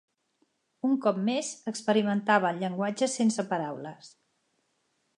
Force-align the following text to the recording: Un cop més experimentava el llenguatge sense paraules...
Un 0.89 0.95
cop 1.03 1.19
més 1.27 1.51
experimentava 1.73 2.51
el 2.53 2.65
llenguatge 2.65 3.13
sense 3.19 3.49
paraules... 3.55 4.13